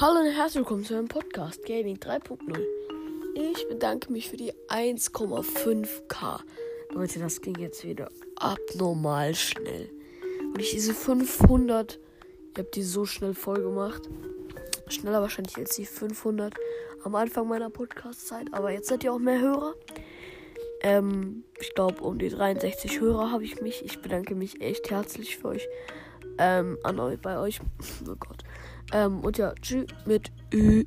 Hallo 0.00 0.20
und 0.20 0.32
herzlich 0.32 0.60
willkommen 0.60 0.82
zu 0.82 0.94
einem 0.94 1.08
Podcast 1.08 1.62
Gaming 1.66 1.98
3.0. 1.98 2.38
Ich 3.34 3.68
bedanke 3.68 4.10
mich 4.10 4.30
für 4.30 4.38
die 4.38 4.54
1,5k. 4.68 6.40
Leute, 6.94 7.18
das 7.18 7.42
ging 7.42 7.58
jetzt 7.58 7.84
wieder 7.84 8.10
abnormal 8.36 9.34
schnell. 9.34 9.90
Und 10.54 10.58
ich 10.58 10.70
diese 10.70 10.94
500, 10.94 12.00
ihr 12.56 12.62
habt 12.64 12.76
die 12.76 12.82
so 12.82 13.04
schnell 13.04 13.34
voll 13.34 13.60
gemacht. 13.60 14.08
Schneller 14.88 15.20
wahrscheinlich 15.20 15.58
als 15.58 15.76
die 15.76 15.84
500 15.84 16.54
am 17.04 17.14
Anfang 17.14 17.46
meiner 17.46 17.68
Podcast-Zeit. 17.68 18.46
Aber 18.52 18.70
jetzt 18.70 18.88
seid 18.88 19.04
ihr 19.04 19.12
auch 19.12 19.18
mehr 19.18 19.38
Hörer. 19.38 19.74
Ähm, 20.80 21.44
ich 21.60 21.74
glaube, 21.74 22.02
um 22.04 22.18
die 22.18 22.30
63 22.30 23.00
Hörer 23.00 23.32
habe 23.32 23.44
ich 23.44 23.60
mich. 23.60 23.84
Ich 23.84 24.00
bedanke 24.00 24.34
mich 24.34 24.62
echt 24.62 24.90
herzlich 24.90 25.36
für 25.36 25.48
euch. 25.48 25.68
Ähm, 26.42 26.78
an 26.84 26.98
euch, 26.98 27.20
bei 27.20 27.38
euch. 27.38 27.60
Oh 28.08 28.16
Gott. 28.18 28.42
Ähm, 28.92 29.20
und 29.20 29.36
ja, 29.36 29.52
tschüss 29.60 29.86
mit 30.06 30.32
Ü. 30.54 30.84